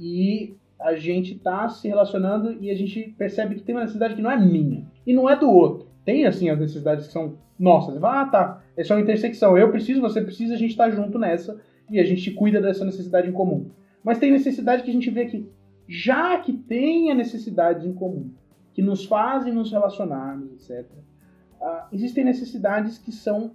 E 0.00 0.56
a 0.80 0.94
gente 0.94 1.34
está 1.34 1.68
se 1.68 1.88
relacionando 1.88 2.56
e 2.60 2.70
a 2.70 2.74
gente 2.74 3.14
percebe 3.16 3.54
que 3.54 3.62
tem 3.62 3.74
uma 3.74 3.82
necessidade 3.82 4.14
que 4.14 4.22
não 4.22 4.30
é 4.30 4.38
minha 4.38 4.84
e 5.06 5.12
não 5.12 5.28
é 5.28 5.36
do 5.36 5.50
outro. 5.50 5.86
Tem, 6.04 6.26
assim, 6.26 6.50
as 6.50 6.58
necessidades 6.58 7.06
que 7.06 7.12
são 7.12 7.38
nossas. 7.58 8.02
Ah, 8.02 8.26
tá, 8.26 8.62
é 8.76 8.82
só 8.82 8.94
uma 8.94 9.00
intersecção. 9.00 9.56
Eu 9.56 9.70
preciso, 9.70 10.00
você 10.00 10.20
precisa, 10.20 10.54
a 10.54 10.58
gente 10.58 10.70
está 10.70 10.90
junto 10.90 11.18
nessa 11.18 11.60
e 11.88 12.00
a 12.00 12.04
gente 12.04 12.30
cuida 12.32 12.60
dessa 12.60 12.84
necessidade 12.84 13.28
em 13.28 13.32
comum. 13.32 13.70
Mas 14.02 14.18
tem 14.18 14.32
necessidade 14.32 14.82
que 14.82 14.90
a 14.90 14.92
gente 14.92 15.10
vê 15.10 15.26
que, 15.26 15.48
já 15.86 16.38
que 16.38 16.52
tem 16.52 17.10
a 17.10 17.14
necessidade 17.14 17.86
em 17.86 17.92
comum, 17.92 18.30
que 18.72 18.82
nos 18.82 19.04
fazem 19.04 19.52
nos 19.52 19.70
relacionarmos, 19.70 20.52
etc., 20.52 20.86
uh, 20.90 21.64
ah, 21.64 21.88
existem 21.92 22.24
necessidades 22.24 22.98
que 22.98 23.12
são 23.12 23.52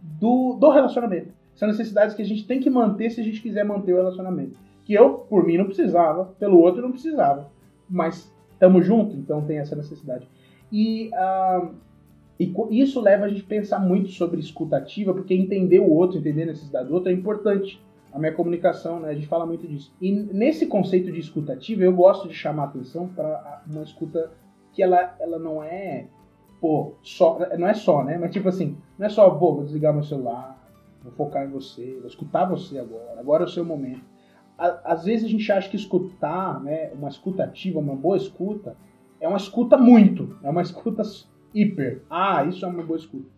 do, 0.00 0.54
do 0.54 0.70
relacionamento. 0.70 1.34
São 1.54 1.68
necessidades 1.68 2.14
que 2.14 2.22
a 2.22 2.24
gente 2.24 2.46
tem 2.46 2.60
que 2.60 2.70
manter 2.70 3.10
se 3.10 3.20
a 3.20 3.24
gente 3.24 3.42
quiser 3.42 3.64
manter 3.64 3.92
o 3.92 3.96
relacionamento. 3.96 4.58
Que 4.84 4.94
eu, 4.94 5.10
por 5.10 5.44
mim, 5.44 5.56
não 5.56 5.66
precisava, 5.66 6.26
pelo 6.38 6.58
outro, 6.58 6.82
não 6.82 6.90
precisava. 6.90 7.50
Mas 7.88 8.32
estamos 8.52 8.86
juntos, 8.86 9.16
então 9.16 9.42
tem 9.42 9.58
essa 9.58 9.74
necessidade. 9.74 10.28
E, 10.70 11.10
uh, 11.12 11.74
e 12.38 12.80
isso 12.80 13.00
leva 13.00 13.26
a 13.26 13.28
gente 13.28 13.42
a 13.42 13.46
pensar 13.46 13.78
muito 13.78 14.08
sobre 14.10 14.40
escutativa, 14.40 15.12
porque 15.12 15.34
entender 15.34 15.80
o 15.80 15.90
outro, 15.90 16.18
entender 16.18 16.44
a 16.44 16.46
necessidade 16.46 16.88
do 16.88 16.94
outro 16.94 17.10
é 17.10 17.12
importante. 17.12 17.82
A 18.12 18.18
minha 18.18 18.32
comunicação, 18.32 19.00
né, 19.00 19.10
a 19.10 19.14
gente 19.14 19.26
fala 19.26 19.46
muito 19.46 19.66
disso. 19.66 19.94
E 20.00 20.12
nesse 20.12 20.66
conceito 20.66 21.10
de 21.10 21.18
escutativa, 21.18 21.82
eu 21.82 21.92
gosto 21.92 22.28
de 22.28 22.34
chamar 22.34 22.64
atenção 22.64 23.08
para 23.08 23.62
uma 23.70 23.82
escuta 23.82 24.30
que 24.72 24.82
ela, 24.82 25.16
ela 25.18 25.38
não 25.38 25.62
é, 25.62 26.06
pô, 26.60 26.94
só, 27.02 27.38
não 27.58 27.66
é 27.66 27.74
só, 27.74 28.04
né? 28.04 28.18
Mas 28.18 28.32
tipo 28.32 28.48
assim, 28.48 28.76
não 28.98 29.06
é 29.06 29.08
só, 29.08 29.28
pô, 29.30 29.54
vou 29.54 29.64
desligar 29.64 29.94
meu 29.94 30.02
celular, 30.02 30.58
vou 31.02 31.12
focar 31.12 31.46
em 31.46 31.50
você, 31.50 31.96
vou 31.98 32.06
escutar 32.06 32.44
você 32.44 32.78
agora, 32.78 33.18
agora 33.18 33.44
é 33.44 33.46
o 33.46 33.50
seu 33.50 33.64
momento. 33.64 34.11
Às 34.58 35.04
vezes 35.04 35.24
a 35.24 35.28
gente 35.28 35.50
acha 35.50 35.68
que 35.68 35.76
escutar, 35.76 36.62
né, 36.62 36.90
uma 36.92 37.08
escutativa, 37.08 37.80
uma 37.80 37.96
boa 37.96 38.16
escuta, 38.16 38.76
é 39.20 39.26
uma 39.26 39.36
escuta 39.36 39.76
muito, 39.76 40.38
é 40.42 40.50
uma 40.50 40.62
escuta 40.62 41.02
hiper. 41.54 42.02
Ah, 42.08 42.44
isso 42.44 42.64
é 42.64 42.68
uma 42.68 42.82
boa 42.82 42.98
escuta. 42.98 43.28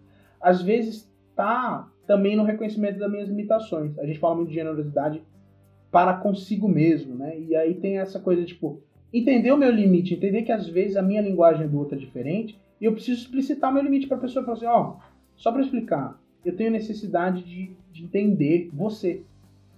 Às 0.40 0.61
vezes 0.61 1.11
tá 1.35 1.88
também 2.06 2.37
no 2.37 2.44
reconhecimento 2.44 2.99
das 2.99 3.11
minhas 3.11 3.28
limitações. 3.28 3.99
A 3.99 4.06
gente 4.06 4.18
fala 4.18 4.35
muito 4.35 4.49
de 4.49 4.54
generosidade 4.54 5.23
para 5.90 6.14
consigo 6.14 6.68
mesmo, 6.68 7.14
né? 7.14 7.38
E 7.38 7.54
aí 7.54 7.75
tem 7.75 7.99
essa 7.99 8.18
coisa 8.18 8.44
tipo 8.44 8.83
entender 9.12 9.52
o 9.52 9.56
meu 9.56 9.71
limite, 9.71 10.14
entender 10.14 10.42
que 10.42 10.50
às 10.50 10.68
vezes 10.68 10.97
a 10.97 11.02
minha 11.02 11.23
linguagem 11.23 11.68
do 11.68 11.78
outro 11.78 11.94
é 11.94 11.99
diferente 11.99 12.59
e 12.80 12.85
eu 12.85 12.92
preciso 12.92 13.23
explicitar 13.23 13.73
meu 13.73 13.83
limite 13.83 14.09
para 14.09 14.16
a 14.16 14.21
pessoa 14.21 14.44
falar 14.44 14.56
assim, 14.56 14.66
ó, 14.66 14.90
oh, 14.90 14.97
só 15.37 15.52
para 15.52 15.62
explicar, 15.62 16.21
eu 16.44 16.56
tenho 16.56 16.73
necessidade 16.73 17.42
de, 17.44 17.76
de 17.92 18.04
entender 18.04 18.71
você. 18.73 19.23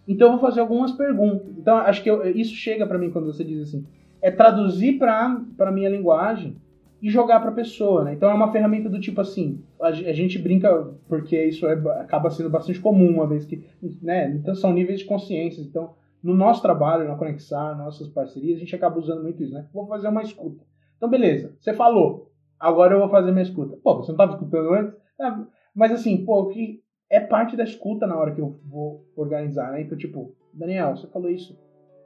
Então 0.07 0.29
eu 0.29 0.33
vou 0.33 0.41
fazer 0.41 0.61
algumas 0.61 0.93
perguntas. 0.93 1.49
Então 1.59 1.77
acho 1.79 2.03
que 2.03 2.11
eu, 2.11 2.29
isso 2.29 2.55
chega 2.55 2.87
para 2.87 2.99
mim 2.99 3.11
quando 3.11 3.27
você 3.27 3.43
diz 3.43 3.69
assim, 3.69 3.87
é 4.23 4.31
traduzir 4.31 4.99
para 4.99 5.41
para 5.57 5.73
minha 5.73 5.89
linguagem 5.89 6.57
e 7.03 7.11
jogar 7.11 7.41
para 7.41 7.51
a 7.51 7.55
pessoa, 7.55 8.05
né? 8.05 8.15
Então 8.15 8.31
é 8.31 8.35
uma 8.35 8.51
ferramenta 8.51 8.89
do 8.89 9.01
tipo 9.01 9.21
assim, 9.21 9.63
a, 9.81 9.93
gente 9.93 10.39
brinca 10.39 10.93
porque 11.09 11.45
isso 11.45 11.67
é, 11.67 11.75
acaba 12.01 12.31
sendo 12.31 12.49
bastante 12.49 12.81
comum 12.81 13.11
uma 13.11 13.27
vez 13.27 13.45
que, 13.45 13.65
né? 14.01 14.31
Então 14.31 14.55
são 14.55 14.73
níveis 14.73 15.01
de 15.01 15.05
consciência. 15.05 15.61
Então 15.61 15.95
no 16.23 16.35
nosso 16.35 16.63
trabalho, 16.63 17.07
na 17.07 17.17
Conexar, 17.17 17.77
nossas 17.77 18.09
parcerias, 18.09 18.57
a 18.57 18.61
gente 18.61 18.75
acaba 18.75 18.99
usando 18.99 19.23
muito 19.23 19.43
isso, 19.43 19.53
né? 19.53 19.67
Vou 19.73 19.87
fazer 19.87 20.09
uma 20.09 20.23
escuta. 20.23 20.65
Então 20.97 21.11
beleza, 21.11 21.55
você 21.61 21.75
falou, 21.75 22.31
agora 22.59 22.95
eu 22.95 23.01
vou 23.01 23.09
fazer 23.09 23.31
minha 23.31 23.43
escuta. 23.43 23.77
Pô, 23.83 23.97
você 23.97 24.13
não 24.13 24.15
estava 24.17 24.33
escutando 24.33 24.73
antes? 24.73 24.95
É, 25.21 25.33
mas 25.75 25.93
assim, 25.93 26.25
pô, 26.25 26.47
que 26.47 26.81
é 27.11 27.21
parte 27.21 27.57
da 27.57 27.65
escuta 27.65 28.07
na 28.07 28.17
hora 28.17 28.35
que 28.35 28.41
eu 28.41 28.59
vou 28.65 29.05
organizar, 29.17 29.73
né? 29.73 29.83
Então, 29.83 29.97
tipo, 29.97 30.35
Daniel, 30.53 30.97
você 30.97 31.07
falou 31.07 31.31
isso. 31.31 31.59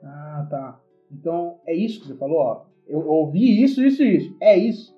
Ah, 0.03 0.47
tá. 0.49 0.81
Então, 1.11 1.59
é 1.67 1.75
isso 1.75 2.01
que 2.01 2.07
você 2.07 2.15
falou, 2.15 2.39
ó. 2.39 2.65
Eu 2.87 3.07
ouvi 3.09 3.63
isso, 3.63 3.83
isso 3.83 4.03
e 4.03 4.17
isso. 4.17 4.37
É 4.41 4.57
isso. 4.57 4.97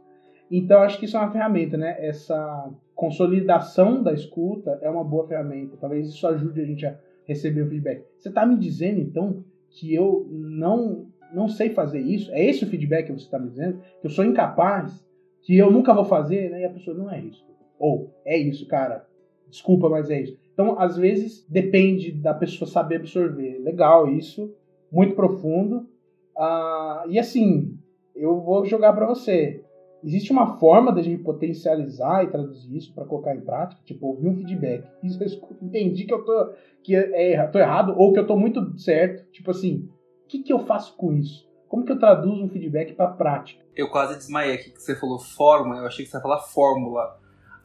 Então, 0.50 0.82
acho 0.82 0.98
que 0.98 1.04
isso 1.04 1.16
é 1.16 1.20
uma 1.20 1.30
ferramenta, 1.30 1.76
né? 1.76 1.96
Essa 1.98 2.70
consolidação 2.94 4.02
da 4.02 4.12
escuta 4.12 4.78
é 4.82 4.90
uma 4.90 5.04
boa 5.04 5.26
ferramenta. 5.26 5.76
Talvez 5.80 6.08
isso 6.08 6.26
ajude 6.26 6.60
a 6.60 6.64
gente 6.64 6.86
a 6.86 6.98
receber 7.24 7.62
o 7.62 7.68
feedback. 7.68 8.04
Você 8.18 8.28
está 8.28 8.44
me 8.44 8.56
dizendo, 8.56 9.00
então, 9.00 9.44
que 9.70 9.94
eu 9.94 10.26
não, 10.30 11.06
não 11.32 11.48
sei 11.48 11.70
fazer 11.70 12.00
isso? 12.00 12.30
É 12.32 12.44
esse 12.44 12.64
o 12.64 12.68
feedback 12.68 13.06
que 13.06 13.12
você 13.12 13.24
está 13.24 13.38
me 13.38 13.48
dizendo? 13.48 13.80
Que 14.00 14.06
eu 14.06 14.10
sou 14.10 14.24
incapaz? 14.24 15.06
Que 15.42 15.56
eu 15.56 15.70
nunca 15.70 15.94
vou 15.94 16.04
fazer? 16.04 16.50
Né? 16.50 16.62
E 16.62 16.64
a 16.64 16.70
pessoa, 16.70 16.96
não 16.96 17.10
é 17.10 17.20
isso. 17.20 17.44
Ou, 17.78 18.14
é 18.24 18.36
isso, 18.36 18.66
cara. 18.66 19.06
Desculpa, 19.52 19.86
mas 19.90 20.08
é 20.08 20.22
isso. 20.22 20.38
Então, 20.54 20.80
às 20.80 20.96
vezes, 20.96 21.46
depende 21.46 22.10
da 22.10 22.32
pessoa 22.32 22.66
saber 22.66 22.96
absorver. 22.96 23.58
Legal 23.58 24.08
isso, 24.08 24.50
muito 24.90 25.14
profundo. 25.14 25.86
Ah, 26.34 27.04
e 27.06 27.18
assim, 27.18 27.76
eu 28.16 28.40
vou 28.40 28.64
jogar 28.64 28.94
para 28.94 29.06
você. 29.06 29.62
Existe 30.02 30.32
uma 30.32 30.58
forma 30.58 30.90
da 30.90 31.02
gente 31.02 31.22
potencializar 31.22 32.24
e 32.24 32.30
traduzir 32.30 32.74
isso 32.74 32.94
para 32.94 33.04
colocar 33.04 33.36
em 33.36 33.42
prática? 33.42 33.82
Tipo, 33.84 34.06
ouvir 34.06 34.26
um 34.26 34.36
feedback. 34.36 34.84
Isso 35.04 35.40
entendi 35.60 36.04
que 36.04 36.14
eu 36.14 36.24
tô, 36.24 36.52
que 36.82 36.96
é, 36.96 37.46
tô 37.46 37.58
errado 37.58 37.94
ou 37.96 38.12
que 38.12 38.18
eu 38.18 38.26
tô 38.26 38.36
muito 38.36 38.76
certo. 38.80 39.30
Tipo 39.30 39.52
assim, 39.52 39.88
o 40.24 40.28
que, 40.28 40.42
que 40.42 40.52
eu 40.52 40.60
faço 40.60 40.96
com 40.96 41.12
isso? 41.12 41.46
Como 41.68 41.84
que 41.84 41.92
eu 41.92 41.98
traduzo 41.98 42.42
um 42.42 42.48
feedback 42.48 42.94
para 42.94 43.12
prática? 43.12 43.62
Eu 43.76 43.90
quase 43.90 44.16
desmaiei 44.16 44.54
aqui 44.54 44.70
que 44.70 44.82
você 44.82 44.96
falou 44.96 45.20
forma, 45.20 45.76
eu 45.76 45.86
achei 45.86 46.04
que 46.04 46.10
você 46.10 46.16
ia 46.16 46.22
falar 46.22 46.40
fórmula. 46.40 47.21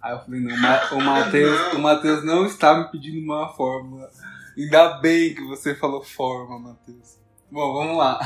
Aí 0.08 0.14
eu 0.14 0.22
falei, 0.22 0.40
não, 0.40 0.56
o 0.56 1.04
Matheus, 1.04 1.74
o 1.74 1.80
Matheus 1.80 2.24
não 2.24 2.46
está 2.46 2.80
me 2.80 2.90
pedindo 2.90 3.22
uma 3.22 3.50
fórmula. 3.50 4.10
Ainda 4.58 5.00
bem 5.00 5.36
que 5.36 5.44
você 5.44 5.76
falou 5.76 6.02
forma, 6.02 6.58
Matheus. 6.58 7.18
Bom, 7.52 7.74
vamos 7.74 7.98
lá. 7.98 8.18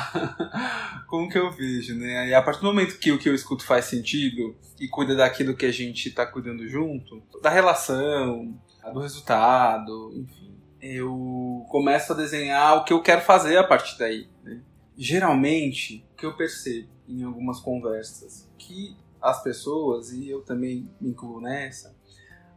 Como 1.10 1.28
que 1.28 1.40
eu 1.40 1.50
vejo, 1.50 1.96
né? 1.96 2.30
E 2.30 2.36
a 2.36 2.42
partir 2.44 2.62
do 2.62 2.68
momento 2.68 3.00
que 3.00 3.12
o 3.12 3.18
que 3.18 3.28
eu 3.28 3.34
escuto 3.34 3.66
faz 3.66 3.86
sentido 3.86 4.56
e 4.80 4.88
cuida 4.88 5.16
daquilo 5.16 5.56
que 5.56 5.66
a 5.66 5.72
gente 5.72 6.10
está 6.10 6.24
cuidando 6.24 6.68
junto, 6.68 7.24
da 7.42 7.50
relação, 7.50 8.56
do 8.94 9.00
resultado, 9.00 10.14
enfim, 10.16 10.56
eu 10.80 11.66
começo 11.68 12.14
a 12.14 12.16
desenhar 12.16 12.78
o 12.78 12.84
que 12.84 12.94
eu 12.94 13.02
quero 13.02 13.22
fazer 13.22 13.58
a 13.58 13.64
partir 13.64 13.98
daí. 13.98 14.30
Né? 14.44 14.62
Geralmente, 14.96 16.06
o 16.14 16.16
que 16.16 16.28
eu 16.28 16.38
percebo 16.38 16.90
em 17.08 17.24
algumas 17.24 17.60
conversas, 17.60 18.48
que 18.56 18.96
as 19.22 19.44
pessoas, 19.44 20.12
e 20.12 20.30
eu 20.30 20.42
também 20.42 20.90
me 21.00 21.10
incluo 21.10 21.40
nessa, 21.40 21.96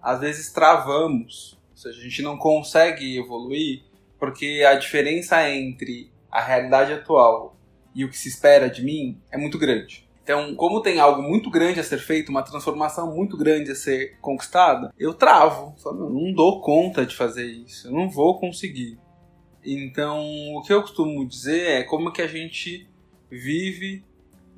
às 0.00 0.20
vezes 0.20 0.52
travamos, 0.52 1.58
ou 1.72 1.76
seja, 1.76 1.98
a 1.98 2.02
gente 2.02 2.22
não 2.22 2.36
consegue 2.36 3.18
evoluir 3.18 3.82
porque 4.18 4.64
a 4.66 4.74
diferença 4.74 5.48
entre 5.50 6.10
a 6.30 6.40
realidade 6.40 6.92
atual 6.92 7.56
e 7.94 8.04
o 8.04 8.10
que 8.10 8.16
se 8.16 8.28
espera 8.28 8.68
de 8.68 8.82
mim 8.82 9.20
é 9.30 9.36
muito 9.36 9.58
grande. 9.58 10.08
Então, 10.22 10.54
como 10.54 10.80
tem 10.80 10.98
algo 10.98 11.22
muito 11.22 11.50
grande 11.50 11.78
a 11.78 11.84
ser 11.84 11.98
feito, 11.98 12.30
uma 12.30 12.42
transformação 12.42 13.14
muito 13.14 13.36
grande 13.36 13.70
a 13.70 13.74
ser 13.74 14.16
conquistada, 14.20 14.92
eu 14.98 15.12
travo. 15.12 15.74
Só 15.76 15.92
não, 15.92 16.08
não 16.08 16.32
dou 16.32 16.62
conta 16.62 17.04
de 17.04 17.14
fazer 17.14 17.44
isso. 17.44 17.88
Eu 17.88 17.92
não 17.92 18.08
vou 18.08 18.40
conseguir. 18.40 18.98
Então, 19.62 20.24
o 20.54 20.62
que 20.62 20.72
eu 20.72 20.80
costumo 20.80 21.26
dizer 21.28 21.68
é 21.68 21.82
como 21.82 22.10
que 22.10 22.22
a 22.22 22.26
gente 22.26 22.88
vive 23.30 24.02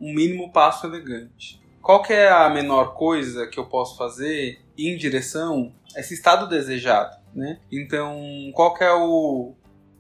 um 0.01 0.15
mínimo 0.15 0.53
passo 0.53 0.87
elegante 0.87 1.61
qual 1.87 2.03
que 2.03 2.13
é 2.13 2.29
a 2.29 2.51
menor 2.51 2.95
coisa 2.95 3.47
que 3.47 3.61
eu 3.61 3.65
posso 3.65 3.97
fazer 3.97 4.59
em 4.77 4.97
direção 4.97 5.73
a 5.97 6.01
esse 6.01 6.15
estado 6.15 6.49
desejado, 6.49 7.17
né? 7.33 7.61
Então, 7.71 8.21
qual 8.55 8.75
que 8.75 8.83
é 8.83 8.93
o, 8.93 9.55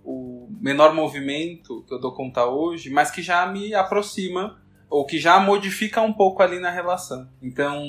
o 0.05 0.49
menor 0.61 0.93
movimento 0.93 1.85
que 1.87 1.95
eu 1.95 2.01
dou 2.01 2.13
conta 2.13 2.45
hoje, 2.45 2.91
mas 2.91 3.13
que 3.13 3.23
já 3.23 3.47
me 3.47 3.73
aproxima 3.73 4.61
ou 4.91 5.07
que 5.07 5.21
já 5.21 5.39
modifica 5.39 6.03
um 6.03 6.13
pouco 6.13 6.43
ali 6.43 6.59
na 6.59 6.71
relação. 6.71 7.29
Então, 7.41 7.85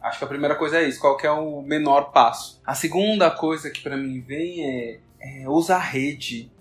acho 0.00 0.18
que 0.18 0.24
a 0.24 0.28
primeira 0.28 0.54
coisa 0.54 0.78
é 0.78 0.88
isso, 0.88 1.00
qual 1.00 1.16
que 1.16 1.26
é 1.26 1.32
o 1.32 1.60
menor 1.60 2.12
passo. 2.12 2.62
A 2.64 2.76
segunda 2.76 3.32
coisa 3.32 3.68
que 3.68 3.80
para 3.80 3.96
mim 3.96 4.20
vem 4.20 4.64
é, 4.64 5.00
é 5.20 5.48
usar 5.48 5.80
rede. 5.80 6.52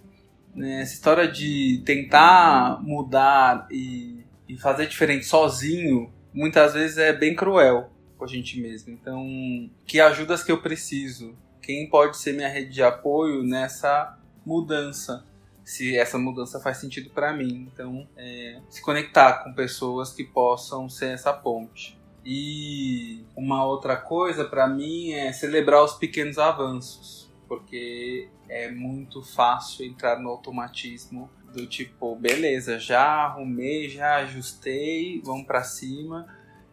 Né? 0.56 0.82
Essa 0.82 0.96
história 0.96 1.28
de 1.28 1.84
tentar 1.86 2.82
mudar 2.82 3.68
e, 3.70 4.26
e 4.48 4.58
fazer 4.58 4.88
diferente 4.88 5.26
sozinho 5.26 6.12
muitas 6.34 6.74
vezes 6.74 6.98
é 6.98 7.14
bem 7.14 7.36
cruel. 7.36 7.92
com 8.18 8.26
a 8.26 8.28
gente 8.28 8.60
mesmo. 8.60 8.92
Então, 8.94 9.70
que 9.86 10.00
ajudas 10.00 10.44
que 10.44 10.52
eu 10.52 10.62
preciso? 10.62 11.38
Quem 11.62 11.90
pode 11.90 12.18
ser 12.18 12.34
minha 12.34 12.50
rede 12.50 12.72
de 12.72 12.84
apoio 12.84 13.44
nessa 13.44 14.18
mudança? 14.46 15.26
Se 15.64 15.96
essa 15.96 16.18
mudança 16.18 16.60
faz 16.60 16.78
sentido 16.78 17.10
para 17.12 17.32
mim. 17.32 17.70
Então, 17.72 18.08
é, 18.18 18.60
se 18.70 18.82
conectar 18.82 19.44
com 19.44 19.54
pessoas 19.54 20.12
que 20.12 20.24
possam 20.24 20.90
ser 20.90 21.14
essa 21.14 21.32
ponte. 21.32 22.00
E 22.26 23.24
uma 23.36 23.66
outra 23.66 23.96
coisa 23.96 24.44
para 24.44 24.68
mim 24.68 25.12
é 25.14 25.32
celebrar 25.32 25.84
os 25.84 25.94
pequenos 25.94 26.38
avanços, 26.38 27.32
porque 27.48 28.30
é 28.48 28.70
muito 28.70 29.22
fácil 29.22 29.86
entrar 29.86 30.20
no 30.20 30.30
automatismo 30.30 31.30
do 31.54 31.66
tipo, 31.68 32.16
beleza, 32.16 32.80
já 32.80 33.02
arrumei, 33.02 33.90
já 33.90 34.18
ajustei, 34.18 35.22
vamos 35.24 35.46
para 35.46 35.64
cima 35.64 36.28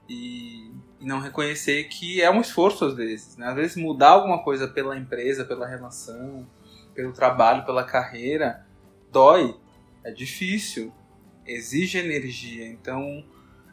e, 0.09 0.71
e, 1.01 1.07
não 1.07 1.21
reconhecer 1.21 1.85
que 1.85 2.23
é 2.23 2.31
um 2.31 2.41
esforço 2.41 2.85
às 2.85 2.95
vezes, 2.95 3.37
né? 3.37 3.49
Às 3.49 3.55
vezes 3.55 3.77
mudar 3.77 4.11
alguma 4.11 4.43
coisa 4.43 4.69
pela 4.69 4.97
empresa, 4.97 5.45
pela 5.45 5.67
relação, 5.67 6.47
pelo 6.95 7.13
trabalho, 7.13 7.65
pela 7.65 7.85
carreira, 7.85 8.67
dói, 9.11 9.57
é 10.05 10.11
difícil, 10.11 10.93
exige 11.47 11.99
energia. 11.99 12.67
Então, 12.67 13.25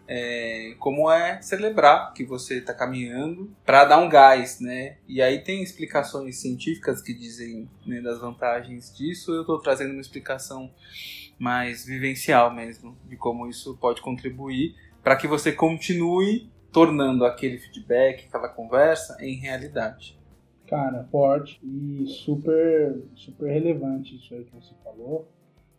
é, 0.07 0.75
como 0.79 1.09
é 1.09 1.41
celebrar 1.41 2.13
que 2.13 2.25
você 2.25 2.59
está 2.59 2.73
caminhando 2.73 3.55
para 3.65 3.85
dar 3.85 3.99
um 3.99 4.09
gás, 4.09 4.59
né? 4.59 4.97
E 5.07 5.21
aí 5.21 5.39
tem 5.39 5.63
explicações 5.63 6.41
científicas 6.41 7.01
que 7.01 7.13
dizem 7.13 7.69
né, 7.85 8.01
das 8.01 8.19
vantagens 8.19 8.95
disso. 8.95 9.31
Eu 9.31 9.41
estou 9.41 9.59
trazendo 9.59 9.91
uma 9.91 10.01
explicação 10.01 10.71
mais 11.39 11.85
vivencial 11.85 12.53
mesmo 12.53 12.97
de 13.05 13.17
como 13.17 13.47
isso 13.47 13.77
pode 13.77 14.01
contribuir 14.01 14.75
para 15.01 15.15
que 15.15 15.27
você 15.27 15.51
continue 15.51 16.49
tornando 16.71 17.25
aquele 17.25 17.57
feedback, 17.57 18.25
aquela 18.27 18.49
conversa 18.49 19.17
em 19.19 19.35
realidade. 19.35 20.17
Cara, 20.67 21.03
forte 21.11 21.59
e 21.63 22.05
super, 22.07 23.03
super 23.13 23.51
relevante 23.51 24.15
isso 24.15 24.33
aí 24.33 24.43
que 24.43 24.55
você 24.55 24.73
falou. 24.83 25.27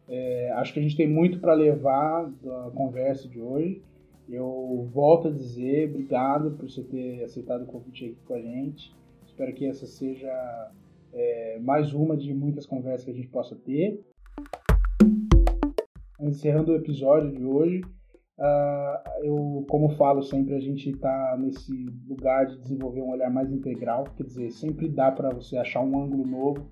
É, 0.08 0.52
acho 0.56 0.72
que 0.72 0.78
a 0.78 0.82
gente 0.82 0.96
tem 0.96 1.08
muito 1.08 1.40
para 1.40 1.54
levar 1.54 2.30
da 2.42 2.70
conversa 2.74 3.26
de 3.26 3.40
hoje. 3.40 3.82
Eu 4.28 4.88
volto 4.92 5.28
a 5.28 5.30
dizer 5.30 5.90
obrigado 5.90 6.52
por 6.52 6.68
você 6.68 6.82
ter 6.82 7.22
aceitado 7.24 7.62
o 7.62 7.66
convite 7.66 8.06
aqui 8.06 8.16
com 8.26 8.34
a 8.34 8.40
gente. 8.40 8.94
Espero 9.26 9.52
que 9.52 9.66
essa 9.66 9.86
seja 9.86 10.70
é, 11.12 11.58
mais 11.60 11.92
uma 11.92 12.16
de 12.16 12.32
muitas 12.32 12.66
conversas 12.66 13.04
que 13.04 13.10
a 13.10 13.14
gente 13.14 13.28
possa 13.28 13.54
ter. 13.54 14.00
Encerrando 16.20 16.72
o 16.72 16.76
episódio 16.76 17.32
de 17.32 17.44
hoje, 17.44 17.82
uh, 18.38 19.22
eu, 19.22 19.66
como 19.68 19.90
falo 19.90 20.22
sempre, 20.22 20.54
a 20.54 20.60
gente 20.60 20.90
está 20.90 21.36
nesse 21.38 21.72
lugar 22.08 22.46
de 22.46 22.58
desenvolver 22.58 23.02
um 23.02 23.10
olhar 23.10 23.30
mais 23.30 23.52
integral, 23.52 24.04
quer 24.16 24.22
dizer, 24.22 24.50
sempre 24.50 24.88
dá 24.88 25.12
para 25.12 25.30
você 25.30 25.58
achar 25.58 25.80
um 25.82 26.02
ângulo 26.02 26.26
novo, 26.26 26.66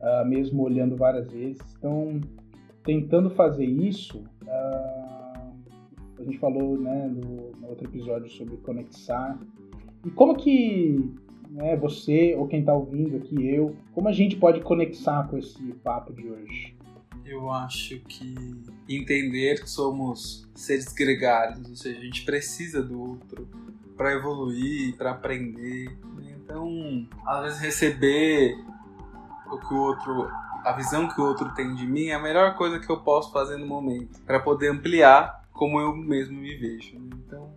uh, 0.00 0.24
mesmo 0.26 0.62
olhando 0.62 0.96
várias 0.96 1.28
vezes. 1.32 1.74
Então, 1.76 2.20
tentando 2.84 3.30
fazer 3.30 3.66
isso, 3.66 4.18
uh, 4.44 4.97
a 6.18 6.24
gente 6.24 6.38
falou 6.38 6.78
né, 6.78 7.06
no, 7.08 7.52
no 7.52 7.68
outro 7.68 7.86
episódio 7.86 8.30
sobre 8.30 8.56
conexar. 8.58 9.38
E 10.04 10.10
como 10.10 10.36
que 10.36 11.14
né, 11.50 11.76
você 11.76 12.34
ou 12.36 12.46
quem 12.46 12.60
está 12.60 12.74
ouvindo 12.74 13.16
aqui, 13.16 13.46
eu, 13.46 13.76
como 13.92 14.08
a 14.08 14.12
gente 14.12 14.36
pode 14.36 14.60
conexar 14.60 15.28
com 15.28 15.38
esse 15.38 15.62
papo 15.84 16.12
de 16.12 16.28
hoje? 16.28 16.76
Eu 17.24 17.50
acho 17.50 18.00
que 18.00 18.34
entender 18.88 19.60
que 19.60 19.68
somos 19.68 20.48
seres 20.54 20.92
gregários, 20.92 21.68
ou 21.68 21.76
seja, 21.76 21.98
a 21.98 22.02
gente 22.02 22.24
precisa 22.24 22.82
do 22.82 23.00
outro 23.00 23.46
para 23.96 24.14
evoluir, 24.14 24.96
para 24.96 25.10
aprender. 25.10 25.90
Né? 26.16 26.34
Então, 26.42 27.06
às 27.26 27.42
vezes 27.42 27.60
receber 27.60 28.56
o 29.50 29.58
que 29.58 29.74
o 29.74 29.78
outro, 29.78 30.28
a 30.64 30.72
visão 30.72 31.06
que 31.08 31.20
o 31.20 31.24
outro 31.24 31.52
tem 31.54 31.74
de 31.74 31.86
mim 31.86 32.06
é 32.06 32.14
a 32.14 32.22
melhor 32.22 32.56
coisa 32.56 32.78
que 32.78 32.90
eu 32.90 33.00
posso 33.00 33.30
fazer 33.32 33.58
no 33.58 33.66
momento, 33.66 34.20
para 34.22 34.40
poder 34.40 34.70
ampliar 34.70 35.37
como 35.58 35.80
eu 35.80 35.94
mesmo 35.94 36.40
me 36.40 36.54
vejo. 36.54 36.96
Então, 37.26 37.52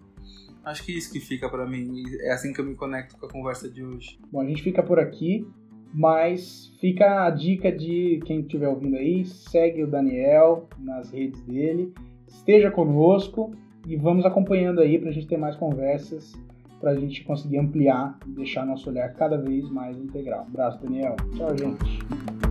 acho 0.65 0.83
que 0.83 0.91
isso 0.91 1.13
que 1.13 1.19
fica 1.19 1.47
para 1.47 1.67
mim. 1.67 2.03
É 2.21 2.33
assim 2.33 2.51
que 2.51 2.59
eu 2.59 2.65
me 2.65 2.73
conecto 2.73 3.15
com 3.17 3.27
a 3.27 3.29
conversa 3.29 3.69
de 3.69 3.83
hoje. 3.83 4.19
Bom, 4.31 4.41
a 4.41 4.45
gente 4.45 4.63
fica 4.63 4.81
por 4.81 4.99
aqui, 4.99 5.47
mas 5.93 6.73
fica 6.81 7.25
a 7.25 7.29
dica 7.29 7.71
de 7.71 8.19
quem 8.25 8.41
estiver 8.41 8.67
ouvindo 8.67 8.97
aí, 8.97 9.23
segue 9.23 9.83
o 9.83 9.87
Daniel 9.87 10.67
nas 10.79 11.11
redes 11.11 11.39
dele, 11.43 11.93
esteja 12.27 12.71
conosco 12.71 13.51
e 13.87 13.95
vamos 13.95 14.25
acompanhando 14.25 14.81
aí 14.81 14.97
para 14.97 15.09
a 15.09 15.13
gente 15.13 15.27
ter 15.27 15.37
mais 15.37 15.55
conversas, 15.55 16.33
para 16.79 16.91
a 16.91 16.95
gente 16.95 17.23
conseguir 17.23 17.59
ampliar 17.59 18.17
e 18.25 18.31
deixar 18.31 18.65
nosso 18.65 18.89
olhar 18.89 19.13
cada 19.13 19.37
vez 19.37 19.69
mais 19.69 19.95
integral. 19.95 20.45
Um 20.45 20.47
abraço, 20.47 20.81
Daniel. 20.81 21.15
Tchau, 21.35 21.55
gente. 21.55 22.50